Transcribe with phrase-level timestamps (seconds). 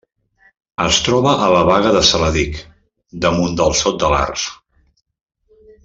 [0.85, 2.57] Es troba a la Baga de Saladic,
[3.27, 4.49] damunt del Sot de l'Arç.